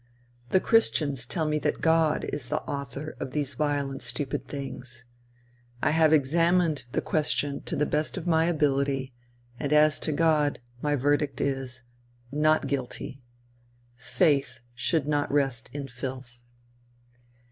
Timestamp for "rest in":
15.31-15.87